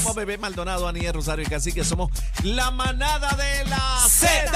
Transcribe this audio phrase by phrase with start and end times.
[0.00, 1.84] Somos Bebé Maldonado, Aniel Rosario y Cacique.
[1.84, 2.10] Somos
[2.44, 4.50] la manada de la Z.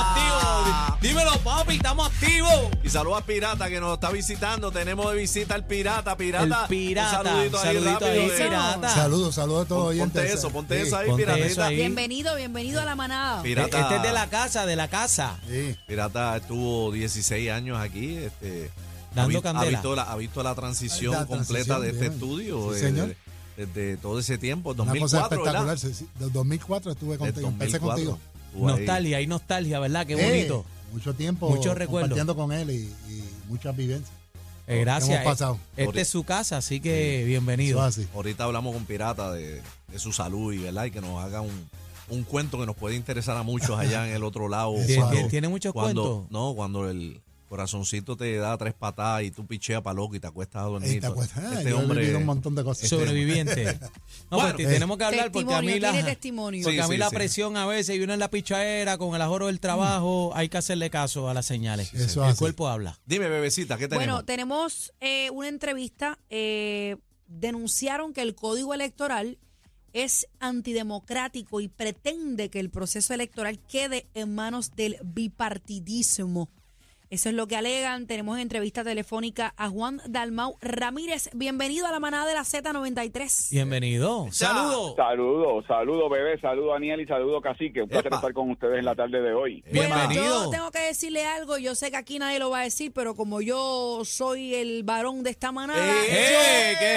[0.00, 1.00] activos.
[1.02, 2.68] Dímelo, papi, estamos activos.
[2.82, 4.70] Y saludos a Pirata que nos está visitando.
[4.72, 6.16] Tenemos de visita al Pirata.
[6.16, 6.62] Pirata.
[6.62, 7.18] El Pirata.
[7.20, 8.10] Un saludito ahí Saludito rápido.
[8.22, 8.88] ahí, de- Pirata.
[8.94, 10.22] Saludos, saludos a todos Pon- oyentes.
[10.22, 11.66] Ponte eso, ponte Sí, eso ahí, ponte Piratita.
[11.66, 11.76] ahí.
[11.76, 13.42] Bienvenido, bienvenido a la manada.
[13.42, 13.80] Pirata.
[13.80, 15.36] Este es de la casa, de la casa.
[15.48, 15.76] Sí.
[15.86, 18.16] Pirata estuvo 16 años aquí.
[18.16, 18.70] Este,
[19.14, 19.66] Dando ha, vi- candela.
[19.66, 21.46] Ha visto, la, ha visto la transición La completa
[21.76, 22.12] transición, de este bien.
[22.12, 22.70] estudio.
[22.72, 23.16] Sí, eh, señor.
[23.56, 25.66] Desde todo ese tiempo, Una cosa 2004, espectacular.
[25.66, 25.76] ¿verdad?
[25.80, 26.06] sí, sí.
[26.18, 27.48] Del 2004 estuve contigo.
[27.48, 28.10] Empecé 2004.
[28.10, 28.18] contigo.
[28.54, 28.62] Ahí.
[28.78, 30.06] Nostalgia, hay nostalgia, ¿verdad?
[30.06, 30.64] Qué Eh, bonito.
[30.92, 32.10] mucho tiempo Muchos recuerdos.
[32.10, 34.10] compartiendo con él y, y muchas vivencias.
[34.66, 35.10] Eh, gracias.
[35.20, 35.58] hemos pasado.
[35.76, 37.78] Este es su casa, así que bienvenido.
[37.80, 38.08] Eso es así.
[38.14, 40.84] Ahorita hablamos con Pirata de, de su salud y, ¿verdad?
[40.86, 41.68] y que nos haga un,
[42.08, 44.74] un cuento que nos puede interesar a muchos allá en el otro lado.
[44.76, 46.30] Eso ¿Tiene, Cuando- tiene- tiene muchos cuando, cuentos?
[46.30, 47.20] No, cuando el
[47.52, 50.90] corazoncito te da tres patadas y tú picheas para loco y te acuestas a dormir.
[50.90, 51.36] Ey, ¿te acuerdas?
[51.36, 52.00] Ah, Este yo hombre.
[52.00, 52.88] vivido un montón de cosas.
[52.88, 53.78] Sobreviviente.
[54.30, 54.72] No, Bueno, pues eh.
[54.72, 56.62] tenemos que hablar porque a mí la, testimonio.
[56.64, 57.14] porque Sí, a mí sí, la sí.
[57.16, 60.56] presión a veces y uno en la pichadera con el ajoro del trabajo, hay que
[60.56, 61.92] hacerle caso a las señales.
[61.92, 62.38] Eso el así.
[62.38, 62.98] cuerpo habla.
[63.04, 64.06] Dime, bebecita, ¿qué tenemos?
[64.06, 66.18] Bueno, tenemos eh, una entrevista.
[66.30, 66.96] eh,
[67.28, 69.38] denunciaron que el código electoral
[69.92, 76.48] es antidemocrático y pretende que el proceso electoral quede en manos del bipartidismo.
[77.12, 78.06] Eso es lo que alegan.
[78.06, 81.28] Tenemos en entrevista telefónica a Juan Dalmau Ramírez.
[81.34, 83.50] Bienvenido a la manada de la Z93.
[83.50, 84.28] Bienvenido.
[84.30, 84.94] Saludos.
[84.96, 87.82] Saludos, saludos bebé, saludos Daniel y saludos Cacique.
[87.82, 88.16] Un placer Epa.
[88.16, 89.62] estar con ustedes en la tarde de hoy.
[89.74, 90.44] Bueno, Bienvenido.
[90.44, 91.58] yo tengo que decirle algo.
[91.58, 95.22] Yo sé que aquí nadie lo va a decir, pero como yo soy el varón
[95.22, 96.76] de esta manada, ¡Eh!
[96.78, 96.96] ¿Qué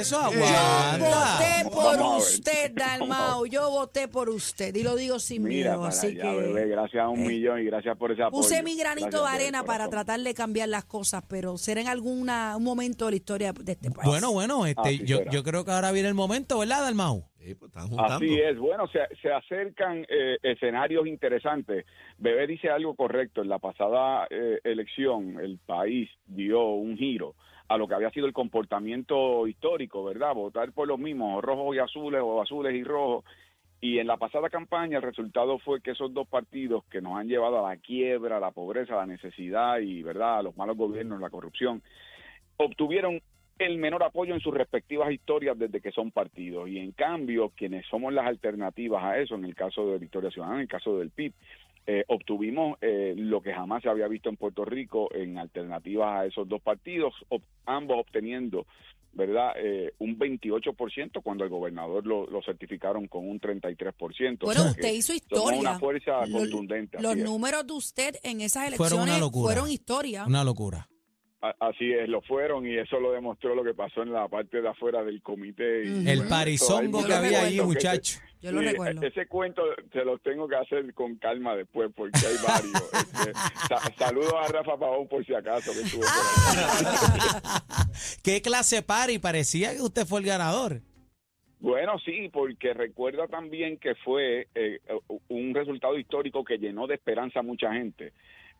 [0.00, 0.22] es eso?
[0.32, 1.36] yo Aguanta.
[1.36, 3.44] voté por usted, Dalmau.
[3.44, 5.82] Yo voté por usted y lo digo sin Mira, miedo.
[5.82, 8.40] para Así allá, bebé, gracias a un eh, millón y gracias por ese apoyo.
[8.42, 12.28] puse mi granito de del para tratar de cambiar las cosas, pero será en algún
[12.30, 14.06] un momento de la historia de este país.
[14.06, 17.24] Bueno, bueno, este, yo, yo creo que ahora viene el momento, ¿verdad, Dalmau?
[17.38, 18.16] Sí, pues, están juntando.
[18.16, 21.86] Así es, bueno, se, se acercan eh, escenarios interesantes.
[22.18, 23.42] Bebé dice algo correcto.
[23.42, 27.34] En la pasada eh, elección, el país dio un giro
[27.68, 30.34] a lo que había sido el comportamiento histórico, ¿verdad?
[30.34, 33.24] Votar por los mismos, rojos y azules o azules y rojos.
[33.80, 37.28] Y en la pasada campaña el resultado fue que esos dos partidos que nos han
[37.28, 40.76] llevado a la quiebra, a la pobreza, a la necesidad y, ¿verdad?, a los malos
[40.76, 41.82] gobiernos, la corrupción,
[42.58, 43.22] obtuvieron
[43.58, 46.68] el menor apoyo en sus respectivas historias desde que son partidos.
[46.68, 50.56] Y en cambio, quienes somos las alternativas a eso, en el caso de Victoria Ciudadana,
[50.56, 51.32] en el caso del PIB,
[51.86, 56.26] eh, obtuvimos eh, lo que jamás se había visto en Puerto Rico en alternativas a
[56.26, 57.14] esos dos partidos,
[57.64, 58.66] ambos obteniendo
[59.12, 64.38] verdad eh, un 28% cuando el gobernador lo, lo certificaron con un 33%.
[64.42, 65.58] O Bueno, sea que usted hizo historia.
[65.58, 66.98] una fuerza Lo- contundente.
[67.00, 69.52] Los números de usted en esas Fueron una elecciones locura.
[69.54, 70.24] fueron historia.
[70.26, 70.88] Una locura.
[71.58, 74.68] Así es, lo fueron y eso lo demostró lo que pasó en la parte de
[74.68, 75.84] afuera del comité.
[75.84, 75.88] y.
[76.08, 78.18] El bueno, parizongo que había ahí, muchacho.
[78.42, 79.02] Yo lo Sí, recuerdo.
[79.06, 79.62] Ese cuento
[79.92, 82.90] se los tengo que hacer con calma después porque hay varios.
[83.20, 83.32] Este,
[83.68, 86.10] sa- saludos a Rafa Pavón por si acaso que estuvo por.
[88.22, 89.18] ¿Qué clase party?
[89.18, 90.80] Parecía que usted fue el ganador.
[91.58, 94.80] Bueno, sí, porque recuerda también que fue eh,
[95.28, 98.12] un resultado histórico que llenó de esperanza a mucha gente.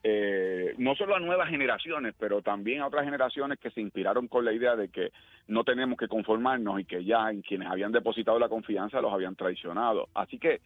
[0.03, 4.45] Eh, no solo a nuevas generaciones, pero también a otras generaciones que se inspiraron con
[4.45, 5.13] la idea de que
[5.49, 9.37] no tenemos que conformarnos y que ya en quienes habían depositado la confianza los habían
[9.37, 10.09] traicionado.
[10.15, 10.61] Así que,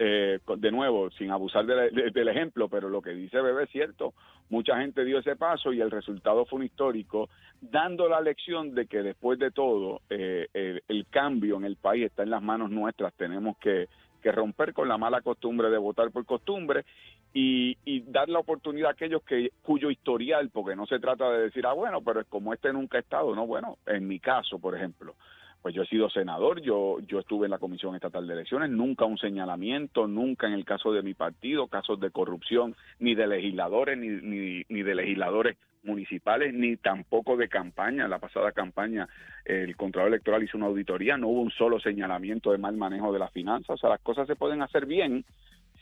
[0.00, 3.70] eh, de nuevo, sin abusar de- de- del ejemplo, pero lo que dice Bebé es
[3.70, 4.12] cierto,
[4.48, 7.28] mucha gente dio ese paso y el resultado fue un histórico,
[7.60, 12.06] dando la lección de que después de todo eh, el, el cambio en el país
[12.06, 13.88] está en las manos nuestras, tenemos que,
[14.20, 16.84] que romper con la mala costumbre de votar por costumbre
[17.32, 21.42] y, y dar la oportunidad a aquellos que cuyo historial, porque no se trata de
[21.42, 24.58] decir, ah, bueno, pero es como este nunca ha estado, no, bueno, en mi caso,
[24.58, 25.14] por ejemplo,
[25.62, 29.04] pues yo he sido senador, yo, yo estuve en la Comisión Estatal de Elecciones, nunca
[29.04, 33.98] un señalamiento, nunca en el caso de mi partido, casos de corrupción, ni de legisladores,
[33.98, 38.08] ni, ni, ni de legisladores municipales, ni tampoco de campaña.
[38.08, 39.08] La pasada campaña,
[39.44, 43.18] el Contralor Electoral hizo una auditoría, no hubo un solo señalamiento de mal manejo de
[43.18, 45.24] las finanzas, o sea, las cosas se pueden hacer bien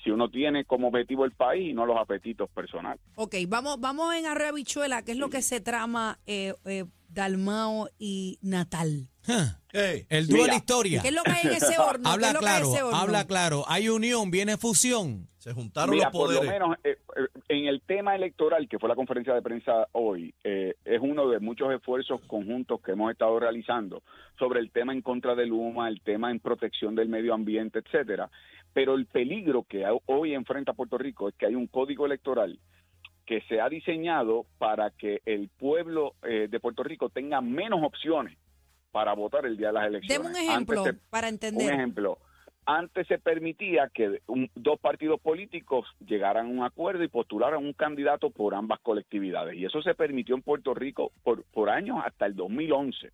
[0.04, 3.00] si uno tiene como objetivo el país y no los apetitos personales.
[3.16, 7.88] Ok, vamos, vamos en Arroyo Bichuela, ¿qué es lo que se trama eh, eh, Dalmao
[7.98, 9.08] y Natal?
[9.72, 11.02] El dúo de la historia.
[11.02, 12.04] ¿Qué es lo que hay en ese horno?
[12.08, 12.96] ¿Qué Habla que en claro, ese horno?
[12.96, 13.64] habla claro.
[13.68, 15.28] Hay unión, viene fusión.
[15.38, 16.60] se juntaron Mira, los por lo poderes.
[16.60, 16.96] menos eh,
[17.48, 21.40] en el tema electoral, que fue la conferencia de prensa hoy, eh, es uno de
[21.40, 24.02] muchos esfuerzos conjuntos que hemos estado realizando
[24.38, 28.30] sobre el tema en contra del Luma, el tema en protección del medio ambiente, etcétera.
[28.72, 32.58] Pero el peligro que ho- hoy enfrenta Puerto Rico es que hay un código electoral
[33.26, 38.38] que se ha diseñado para que el pueblo eh, de Puerto Rico tenga menos opciones
[38.90, 40.32] para votar el día de las elecciones.
[40.32, 41.72] Deme un ejemplo Antes para un entender.
[41.74, 42.18] ejemplo.
[42.70, 44.20] Antes se permitía que
[44.54, 49.56] dos partidos políticos llegaran a un acuerdo y postularan un candidato por ambas colectividades.
[49.56, 53.10] Y eso se permitió en Puerto Rico por, por años hasta el 2011,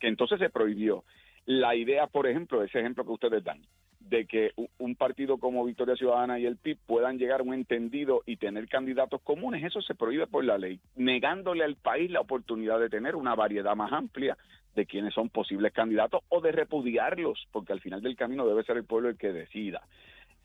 [0.00, 1.04] que entonces se prohibió.
[1.46, 3.60] La idea, por ejemplo, ese ejemplo que ustedes dan,
[4.00, 8.22] de que un partido como Victoria Ciudadana y el PIB puedan llegar a un entendido
[8.26, 12.80] y tener candidatos comunes, eso se prohíbe por la ley, negándole al país la oportunidad
[12.80, 14.36] de tener una variedad más amplia
[14.78, 18.76] de quienes son posibles candidatos o de repudiarlos, porque al final del camino debe ser
[18.76, 19.82] el pueblo el que decida.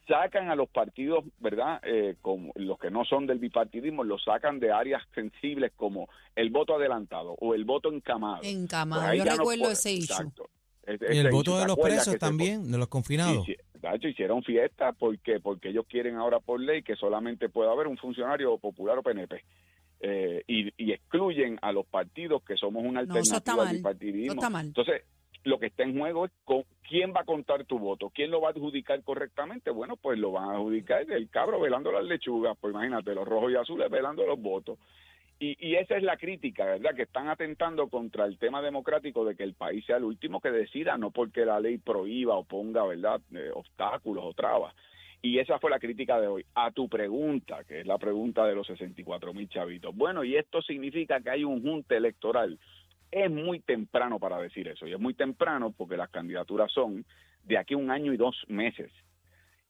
[0.08, 1.80] Sacan a los partidos, ¿verdad?
[1.84, 6.50] Eh, como los que no son del bipartidismo, los sacan de áreas sensibles como el
[6.50, 8.42] voto adelantado o el voto encamado.
[8.44, 9.04] Encamado.
[9.04, 10.16] Pues Yo no recuerdo ese issue.
[10.16, 10.50] Exacto.
[10.88, 13.46] Y ese el voto ¿te de los presos también, de los confinados.
[13.46, 17.50] Sí, sí, de hecho, hicieron fiesta porque porque ellos quieren ahora por ley que solamente
[17.50, 19.44] pueda haber un funcionario popular o PNP.
[20.06, 24.26] Eh, y, y excluyen a los partidos que somos una No, alternativa al bipartidismo.
[24.26, 24.66] Eso está mal.
[24.66, 25.04] Entonces,
[25.46, 28.42] lo que está en juego es con quién va a contar tu voto, quién lo
[28.42, 29.72] va a adjudicar correctamente.
[29.72, 33.54] Bueno, pues lo van a adjudicar el cabro velando las lechugas, pues imagínate, los rojos
[33.54, 34.78] y azules velando los votos.
[35.40, 36.96] Y, y esa es la crítica, ¿verdad?
[36.96, 40.52] Que están atentando contra el tema democrático de que el país sea el último que
[40.52, 44.76] decida, no porque la ley prohíba o ponga, ¿verdad?, eh, obstáculos o trabas.
[45.26, 46.46] Y esa fue la crítica de hoy.
[46.54, 49.96] A tu pregunta, que es la pregunta de los 64 mil chavitos.
[49.96, 52.60] Bueno, y esto significa que hay un junte electoral.
[53.10, 57.06] Es muy temprano para decir eso, y es muy temprano porque las candidaturas son
[57.46, 58.92] de aquí a un año y dos meses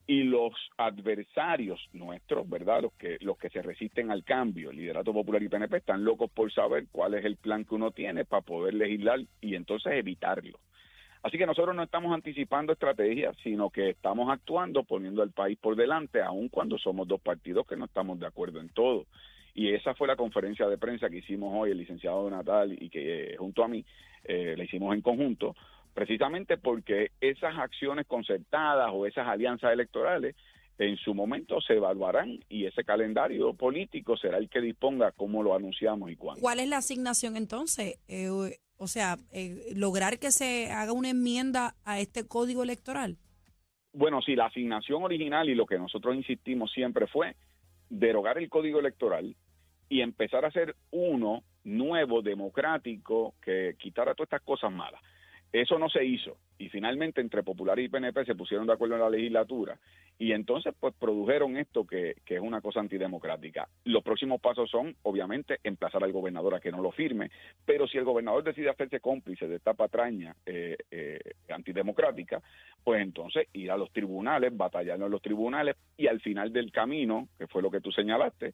[0.07, 2.81] y los adversarios nuestros, ¿verdad?
[2.81, 6.31] Los que los que se resisten al cambio, el liderato popular y PNP están locos
[6.31, 10.59] por saber cuál es el plan que uno tiene para poder legislar y entonces evitarlo.
[11.23, 15.77] Así que nosotros no estamos anticipando estrategias, sino que estamos actuando poniendo al país por
[15.77, 19.05] delante, aun cuando somos dos partidos que no estamos de acuerdo en todo.
[19.53, 23.33] Y esa fue la conferencia de prensa que hicimos hoy el licenciado Natal y que
[23.33, 23.85] eh, junto a mí
[24.25, 25.55] eh, la hicimos en conjunto,
[25.93, 30.35] precisamente porque esas acciones concertadas o esas alianzas electorales
[30.77, 35.55] en su momento se evaluarán y ese calendario político será el que disponga cómo lo
[35.55, 36.41] anunciamos y cuándo.
[36.41, 37.99] ¿Cuál es la asignación entonces?
[38.83, 43.17] O sea, eh, lograr que se haga una enmienda a este código electoral.
[43.93, 47.35] Bueno, sí, la asignación original y lo que nosotros insistimos siempre fue
[47.89, 49.35] derogar el código electoral
[49.87, 55.01] y empezar a hacer uno nuevo, democrático, que quitara todas estas cosas malas.
[55.51, 59.01] Eso no se hizo y finalmente entre Popular y PNP se pusieron de acuerdo en
[59.01, 59.77] la legislatura
[60.19, 63.67] y entonces pues produjeron esto que, es una cosa antidemocrática.
[63.85, 67.29] Los próximos pasos son obviamente emplazar al gobernador a que no lo firme,
[67.65, 71.19] pero si el gobernador decide hacerse cómplice de esta patraña eh, eh,
[71.49, 72.41] antidemocrática,
[72.83, 77.27] pues entonces ir a los tribunales, batallarnos en los tribunales y al final del camino,
[77.37, 78.53] que fue lo que tú señalaste,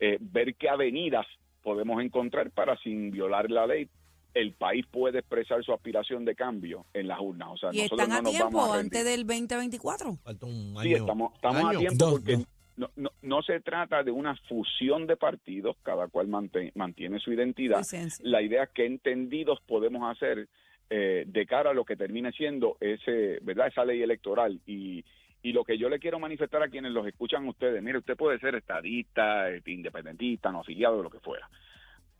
[0.00, 1.26] eh, ver qué avenidas
[1.62, 3.88] podemos encontrar para sin violar la ley
[4.34, 7.48] el país puede expresar su aspiración de cambio en las urnas.
[7.52, 8.98] O sea, Y nosotros están no a nos tiempo vamos a rendir.
[8.98, 10.16] antes del 2024.
[10.22, 10.82] Falta un año.
[10.82, 12.38] Sí, estamos, estamos a tiempo Dos, porque.
[12.74, 17.30] No, no, no se trata de una fusión de partidos, cada cual mante- mantiene su
[17.32, 17.78] identidad.
[17.78, 18.24] Licencia.
[18.26, 20.48] La idea es que entendidos podemos hacer
[20.88, 23.66] eh, de cara a lo que termine siendo ese, ¿verdad?
[23.68, 24.58] esa ley electoral.
[24.66, 25.04] Y,
[25.42, 28.38] y lo que yo le quiero manifestar a quienes los escuchan ustedes, mire, usted puede
[28.38, 31.48] ser estadista, este, independentista, no afiliado, de lo que fuera.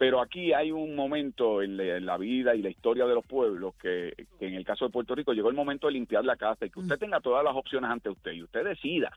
[0.02, 3.24] Pero aquí hay un momento en la, en la vida y la historia de los
[3.24, 6.34] pueblos que, que en el caso de Puerto Rico llegó el momento de limpiar la
[6.34, 9.16] casa y que usted tenga todas las opciones ante usted y usted decida.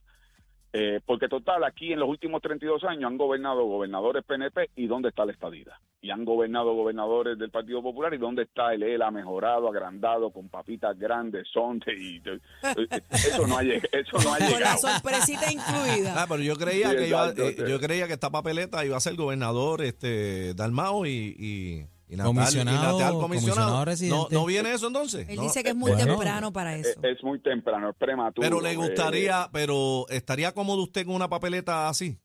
[0.77, 5.07] Eh, porque total, aquí en los últimos 32 años han gobernado gobernadores PNP y ¿dónde
[5.09, 5.79] está la estadida?
[6.01, 10.49] Y han gobernado gobernadores del Partido Popular y ¿dónde está el ELA mejorado, agrandado, con
[10.49, 12.17] papitas grandes, sonde y...
[12.17, 12.39] eh,
[13.11, 14.77] Eso no ha, eso no ha Con la llegado.
[14.79, 16.13] sorpresita incluida.
[16.21, 18.99] Ah, pero yo creía Sí, que iba, eh, yo creía que esta papeleta iba a
[18.99, 24.27] ser gobernador este Dalmao y, y, y Natal, Comisionado- y Natal comisionado ¿No, residente.
[24.35, 25.27] ¿No viene eso entonces?
[25.29, 25.41] Él No.
[25.43, 26.05] dice que es muy Bueno.
[26.13, 26.89] temprano para eso.
[27.01, 28.45] Eh, Es muy temprano, es prematuro.
[28.45, 32.17] Pero le eh, gustaría, pero ¿estaría cómodo usted con una papeleta así?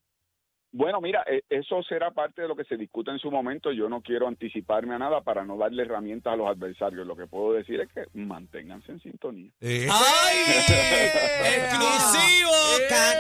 [0.73, 3.73] Bueno, mira, eh, eso será parte de lo que se discute en su momento.
[3.73, 7.05] Yo no quiero anticiparme a nada para no darle herramientas a los adversarios.
[7.07, 9.50] Lo que puedo decir es que manténganse en sintonía.
[9.61, 10.37] Eh, ¡Ay!
[11.57, 12.50] ¡Exclusivo!
[12.89, 13.12] Ca.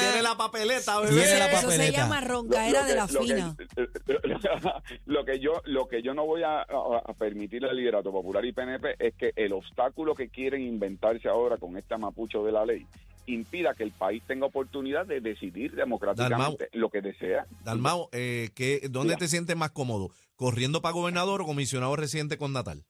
[0.00, 1.12] Tiene la papeleta, bebé.
[1.22, 1.96] Tiene la Eso se papeleta.
[1.98, 3.56] llama roncaera de la lo que- fina.
[5.06, 8.44] lo que yo lo que yo no voy a, a- a permitir al liderato popular
[8.44, 12.64] y PNP es que el obstáculo que quieren inventarse ahora con este mapucho de la
[12.64, 12.86] ley
[13.26, 17.46] impida que el país tenga oportunidad de decidir democráticamente lo que desea.
[17.64, 19.18] Dalmao, eh, ¿qué- ¿dónde Mira.
[19.18, 20.10] te sientes más cómodo?
[20.36, 22.84] ¿Corriendo para gobernador o comisionado residente con Natal?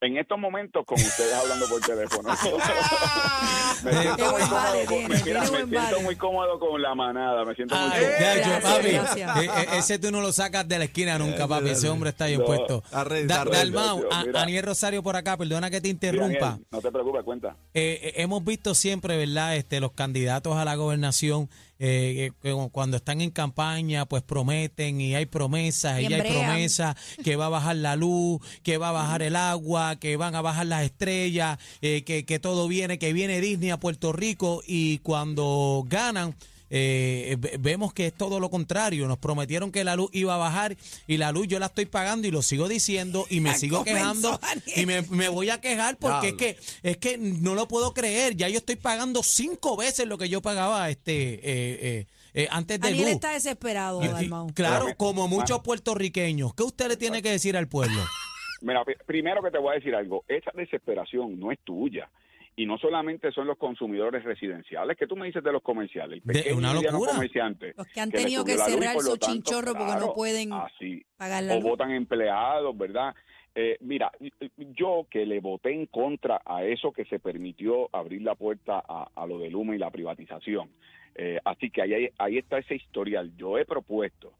[0.00, 2.28] En estos momentos, con ustedes hablando por teléfono.
[3.84, 7.44] me siento, muy cómodo, con, tiene, mira, me siento muy cómodo con la manada.
[7.44, 8.18] Me siento muy Ay, cómodo.
[8.20, 9.36] ya, yo, Gracias, papi, gracias.
[9.38, 11.70] eh, eh, ese tú no lo sacas de la esquina nunca, papi.
[11.70, 12.82] Ese hombre está bien No, puesto.
[12.84, 14.42] está re- Da- está re- Dalmau, Dios, a- mira.
[14.42, 16.38] Aniel Rosario por acá, perdona que te interrumpa.
[16.50, 17.56] Daniel, no te preocupes, cuenta.
[17.72, 19.56] Eh, eh, hemos visto siempre, ¿verdad?
[19.56, 22.32] Este, los candidatos a la gobernación, eh,
[22.72, 27.46] cuando están en campaña, pues prometen y hay promesas, Y y hay promesas que va
[27.46, 30.84] a bajar la luz, que va a bajar el agua, que van a bajar las
[30.84, 36.34] estrellas, eh, que, que todo viene, que viene Disney a Puerto Rico y cuando ganan...
[36.76, 39.06] eh, ve- vemos que es todo lo contrario.
[39.06, 40.76] Nos prometieron que la luz iba a bajar
[41.06, 43.78] y la luz yo la estoy pagando y lo sigo diciendo y me Ya sigo
[43.84, 44.62] comenzó, quejando Daniel.
[44.76, 48.34] y me, me voy a quejar porque es que es que no lo puedo creer.
[48.34, 52.80] Ya yo estoy pagando cinco veces lo que yo pagaba este eh, eh, eh, antes
[52.80, 53.14] de Daniel luz.
[53.14, 56.54] está desesperado, Y- claro, como muchos puertorriqueños.
[56.54, 58.00] ¿Qué usted le tiene que decir al pueblo?
[58.62, 62.08] Mira, primero que te voy a decir algo, esa desesperación no es tuya.
[62.56, 66.24] Y no solamente son los consumidores residenciales, que tú me dices de los comerciales, el
[66.24, 67.12] De- pequeño una locura.
[67.12, 67.74] comerciante.
[67.76, 71.04] Los que han tenido que luz cerrar por su tanto, chinchorro porque no pueden así,
[71.16, 71.64] pagar la o luz.
[71.64, 73.12] votan empleados, ¿verdad?
[73.56, 74.10] Eh, mira,
[74.56, 79.08] yo que le voté en contra a eso que se permitió abrir la puerta a,
[79.14, 80.70] a lo de Luma y la privatización.
[81.16, 83.32] Eh, así que ahí, ahí está ese historial.
[83.36, 84.32] Yo he propuesto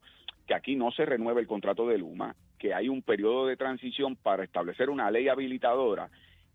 [0.47, 4.15] que aquí no se renueve el contrato de Luma, que hay un periodo de transición
[4.15, 6.09] para establecer una ley habilitadora,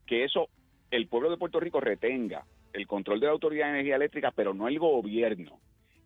[0.06, 0.48] que eso
[0.90, 4.54] el pueblo de Puerto Rico retenga el control de la Autoridad de Energía Eléctrica, pero
[4.54, 5.59] no el gobierno.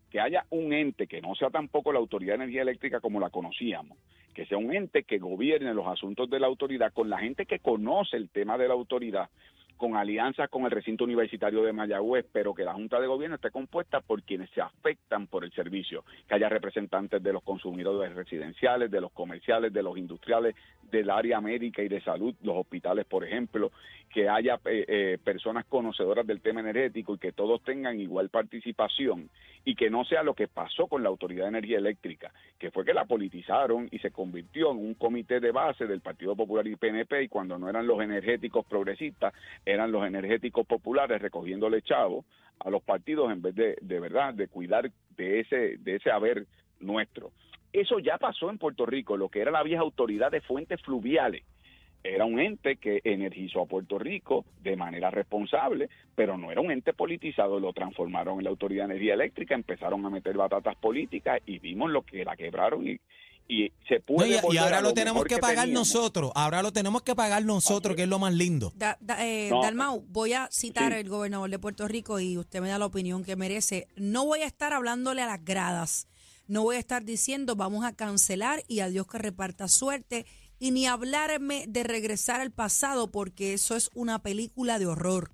[0.09, 3.29] Que haya un ente que no sea tampoco la Autoridad de Energía Eléctrica como la
[3.29, 3.97] conocíamos,
[4.33, 7.59] que sea un ente que gobierne los asuntos de la autoridad con la gente que
[7.59, 9.29] conoce el tema de la autoridad,
[9.77, 13.51] con alianzas con el recinto universitario de Mayagüez, pero que la Junta de Gobierno esté
[13.51, 18.89] compuesta por quienes se afectan por el servicio, que haya representantes de los consumidores residenciales,
[18.91, 20.55] de los comerciales, de los industriales,
[20.91, 23.71] del área médica y de salud, los hospitales, por ejemplo,
[24.13, 29.29] que haya eh, eh, personas conocedoras del tema energético y que todos tengan igual participación
[29.65, 32.85] y que no sea lo que pasó con la Autoridad de Energía Eléctrica, que fue
[32.85, 36.75] que la politizaron y se convirtió en un comité de base del Partido Popular y
[36.75, 39.33] PNP y cuando no eran los energéticos progresistas,
[39.65, 42.25] eran los energéticos populares recogiéndole chavo
[42.59, 46.45] a los partidos en vez de, de verdad, de cuidar de ese, de ese haber
[46.79, 47.31] nuestro.
[47.73, 51.43] Eso ya pasó en Puerto Rico, lo que era la vieja autoridad de fuentes fluviales
[52.05, 56.71] era un ente que energizó a Puerto Rico de manera responsable, pero no era un
[56.71, 61.41] ente politizado, lo transformaron en la Autoridad de Energía Eléctrica, empezaron a meter batatas políticas
[61.47, 62.99] y vimos lo que la quebraron y,
[63.47, 66.31] y se No, puede y, y volver a ahora lo tenemos que pagar nosotros.
[66.35, 68.73] Ahora lo tenemos que pagar nosotros, que es lo más lindo.
[68.75, 69.61] Da- da- eh, No.
[69.61, 70.97] Dalmau, voy a citar Sí.
[70.99, 73.87] al gobernador de Puerto Rico y usted me da la opinión que merece.
[73.95, 76.07] No voy a estar hablándole a las gradas.
[76.47, 80.25] No voy a estar diciendo vamos a cancelar y a Dios que reparta suerte.
[80.57, 85.31] Y ni hablarme de regresar al pasado porque eso es una película de horror.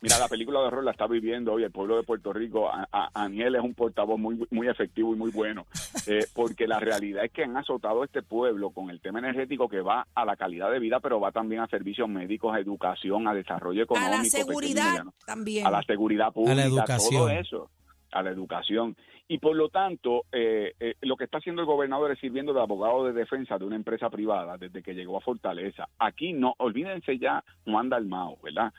[0.00, 2.68] Mira, la película de horror la está viviendo hoy el pueblo de Puerto Rico.
[2.70, 5.66] A- a- Aniel es un portavoz muy muy efectivo y muy bueno,
[6.06, 9.68] eh, porque la realidad es que han azotado a este pueblo con el tema energético
[9.68, 13.26] que va a la calidad de vida, pero va también a servicios médicos, a educación,
[13.26, 14.14] a desarrollo económico.
[14.14, 15.66] A la seguridad también.
[15.66, 17.30] a la seguridad pública, todo educación.
[17.32, 17.70] eso,
[18.12, 18.96] a la educación.
[19.30, 22.60] Y por lo tanto, eh, eh, lo que está haciendo el gobernador es sirviendo de
[22.62, 25.88] abogado de defensa de una empresa privada desde que llegó a Fortaleza.
[25.98, 28.72] Aquí no, olvídense ya Juan Dalmao, ¿verdad?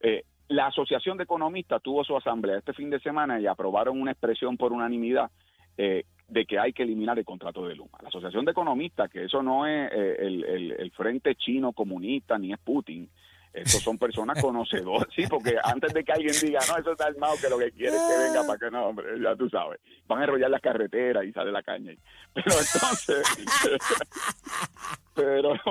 [0.00, 4.10] Eh, la Asociación de Economistas tuvo su asamblea este fin de semana y aprobaron una
[4.12, 5.30] expresión por unanimidad
[5.78, 7.98] eh, de que hay que eliminar el contrato de Luma.
[8.02, 12.36] La Asociación de Economistas, que eso no es eh, el, el- el Frente Chino Comunista
[12.38, 13.08] ni es Putin,
[13.52, 17.34] estos son personas conocedoras, sí, porque antes de que alguien diga, no, eso está armado,
[17.40, 20.20] que lo que quiere es que venga para que no, hombre, ya tú sabes, van
[20.20, 21.92] a enrollar las carreteras y sale la caña.
[22.34, 23.22] Pero entonces,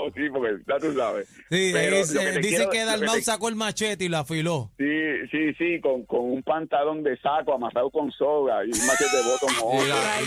[0.15, 1.27] sí, porque ya tú sabes.
[1.49, 4.09] Sí, Pero dice, que dice quiero- que lo que Dalmau te- sacó el machete y
[4.09, 4.69] lo afiló.
[4.77, 5.01] Sí,
[5.31, 9.23] sí, sí, con, con un pantalón de saco amarrado con soga y un machete de
[9.23, 9.49] botón
[9.85, 10.25] Y la, Ay,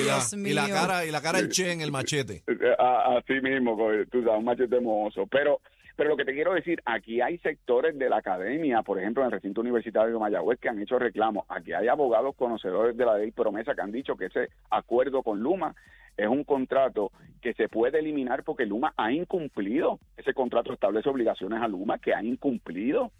[0.50, 2.42] y la- y cara, y la cara del Che en el machete.
[2.62, 5.26] Eh, Así mismo, pues, tú sabes, un machete mohoso.
[5.26, 5.60] Pero
[5.96, 9.26] Pero lo que te quiero decir, aquí hay sectores de la academia, por ejemplo, en
[9.26, 11.44] el recinto universitario de Mayagüez, que han hecho reclamos.
[11.48, 15.40] Aquí hay abogados conocedores de la ley promesa que han dicho que ese acuerdo con
[15.40, 15.74] Luma
[16.16, 19.98] es un contrato que se puede eliminar porque Luma ha incumplido.
[20.16, 23.10] Ese contrato establece obligaciones a Luma que ha incumplido.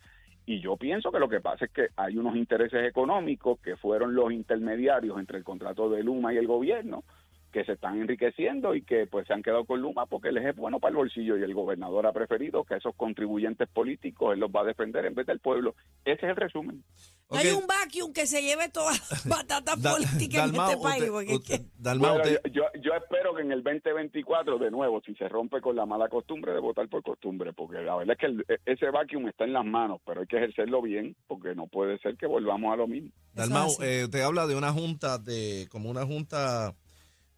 [0.45, 4.15] Y yo pienso que lo que pasa es que hay unos intereses económicos que fueron
[4.15, 7.05] los intermediarios entre el contrato de Luma y el gobierno
[7.53, 10.57] que se están enriqueciendo y que pues se han quedado con Luma porque les es
[10.57, 14.51] bueno para el bolsillo y el gobernador ha preferido que esos contribuyentes políticos él los
[14.51, 15.75] va a defender en vez del pueblo.
[16.05, 16.83] Ese es el resumen.
[17.31, 21.03] Hay un vacuum que se lleve todas las batatas Da- políticas en este país.
[21.03, 24.59] usted- porque es usted- que- Dalmau, Bueno, usted- yo, yo espero que en el 2024,
[24.59, 27.97] de nuevo, si se rompe con la mala costumbre de votar por costumbre, porque la
[27.97, 31.15] verdad es que el- ese vacuum está en las manos, pero hay que ejercerlo bien,
[31.27, 33.11] porque no puede ser que volvamos a lo mismo.
[33.35, 36.75] Dalmau, eh, te habla de una junta, de como una junta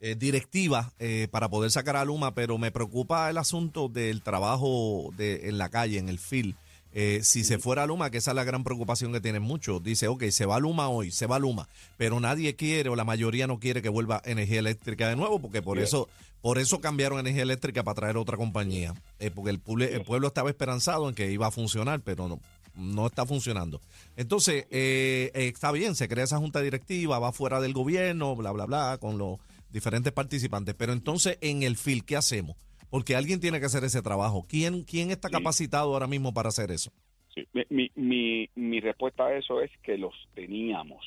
[0.01, 5.11] eh, directiva eh, para poder sacar a Luma, pero me preocupa el asunto del trabajo
[5.17, 6.55] de, en la calle, en el field.
[6.97, 10.07] Eh, si se fuera Luma, que esa es la gran preocupación que tienen muchos, dice,
[10.07, 13.59] ok, se va Luma hoy, se va Luma, pero nadie quiere o la mayoría no
[13.59, 15.87] quiere que vuelva energía eléctrica de nuevo, porque por Bien.
[15.87, 16.09] eso
[16.41, 20.29] por eso cambiaron energía eléctrica para traer otra compañía, eh, porque el, pueblo- el pueblo
[20.29, 22.39] estaba esperanzado en que iba a funcionar, pero no,
[22.77, 23.81] no está funcionando.
[24.17, 28.67] Entonces, eh, está bien, se crea esa junta directiva, va fuera del gobierno, bla, bla,
[28.67, 29.39] bla, con los
[29.75, 32.57] diferentes participantes, pero entonces en el FIL, ¿qué hacemos?
[32.89, 34.47] Porque alguien tiene que hacer ese trabajo.
[34.49, 36.93] ¿Quién, quién está capacitado ahora mismo para hacer eso?
[37.35, 41.05] Sí, mi, mi, mi, mi respuesta a eso es que los teníamos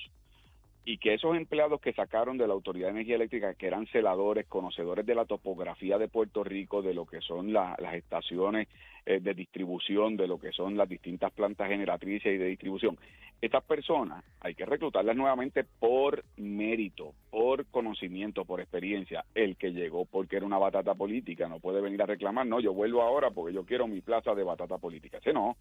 [0.89, 4.47] y que esos empleados que sacaron de la Autoridad de Energía Eléctrica, que eran celadores,
[4.47, 8.69] conocedores de la topografía de Puerto Rico, de lo que son la- las estaciones
[9.05, 12.97] eh, de distribución, de lo que son las distintas plantas generatrices y de distribución,
[13.41, 19.25] estas personas hay que reclutarlas nuevamente por mérito, por conocimiento, por experiencia.
[19.35, 22.73] El que llegó porque era una batata política no puede venir a reclamar, no, yo
[22.73, 25.17] vuelvo ahora porque yo quiero mi plaza de batata política.
[25.17, 25.57] Ese no,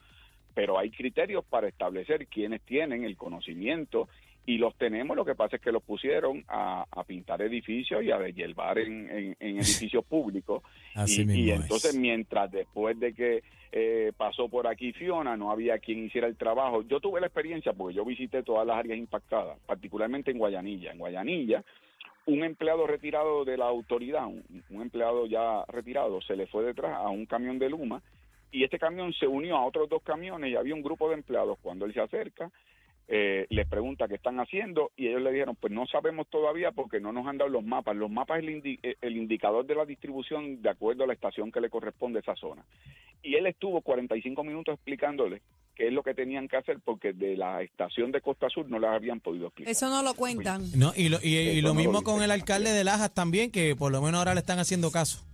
[0.55, 4.09] pero hay criterios para establecer quiénes tienen el conocimiento
[4.47, 8.13] y los tenemos, lo que pasa es que los pusieron a, a pintar edificios y
[8.13, 10.63] a deshiervar en, en, en edificios públicos
[10.95, 11.61] Así y, mismo y es.
[11.63, 16.37] entonces mientras después de que eh, pasó por aquí Fiona no había quien hiciera el
[16.37, 20.93] trabajo, yo tuve la experiencia porque yo visité todas las áreas impactadas, particularmente en Guayanilla,
[20.93, 21.65] en Guayanilla
[22.27, 26.93] un empleado retirado de la autoridad, un, un empleado ya retirado, se le fue detrás
[26.97, 28.03] a un camión de Luma
[28.51, 31.59] y este camión se unió a otros dos camiones y había un grupo de empleados.
[31.63, 32.51] Cuando él se acerca,
[33.09, 36.99] eh, le pregunta qué están haciendo y ellos le dijeron, pues no sabemos todavía porque
[37.01, 37.95] no nos han dado los mapas.
[37.97, 41.13] Los mapas es el, indi- eh, el indicador de la distribución de acuerdo a la
[41.13, 42.65] estación que le corresponde a esa zona.
[43.23, 45.43] Y él estuvo 45 minutos explicándole
[45.75, 48.79] qué es lo que tenían que hacer porque de la estación de Costa Sur no
[48.79, 49.71] les habían podido explicar.
[49.71, 50.65] Eso no lo cuentan.
[50.77, 53.93] No, y lo, y, lo no mismo con el alcalde de Lajas también, que por
[53.93, 55.25] lo menos ahora le están haciendo caso.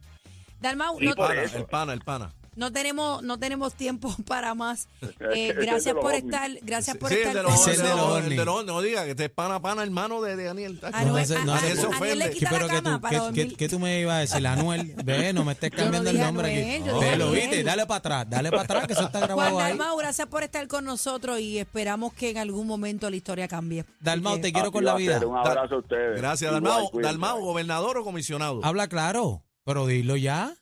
[0.60, 1.58] Dalmau, Sí, no, por Pana, eso.
[1.58, 2.32] el pana, el pana.
[2.56, 4.88] No tenemos no tenemos tiempo para más.
[5.34, 7.96] Eh, gracias por estar, gracias por Sí, el estar de los, el de de los-
[7.98, 8.44] los el de ovnis.
[8.46, 10.78] los- no diga que este es pana, pana, hermano de, de Daniel.
[10.82, 12.36] No, no, se ofende.
[12.50, 13.48] pero que tú, para ¿qué, dormir.
[13.50, 14.46] qué- qué tú me ibas a decir?
[14.46, 17.18] Anuel, ve, no me estés no cambiando el nombre Anuel, aquí.
[17.18, 19.76] lo viste, dale para atrás, dale para atrás, que eso está Juan grabado ahí.
[19.76, 23.84] Dalmau, gracias por estar con nosotros y esperamos que en algún momento la historia cambie.
[24.00, 25.20] Dalmau, te quiero con la vida.
[25.26, 26.16] Un abrazo a ustedes.
[26.20, 26.90] Gracias, Dalmau.
[27.00, 28.60] Dalmau, gobernador o comisionado.
[28.62, 30.54] Habla claro, pero dilo ya.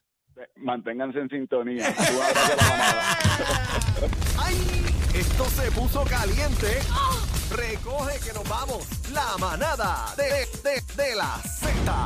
[0.57, 1.87] Manténganse en sintonía.
[4.39, 4.87] ¡Ay!
[5.15, 6.79] Esto se puso caliente.
[7.51, 8.87] Recoge que nos vamos.
[9.13, 11.97] La manada de, de, de la Z.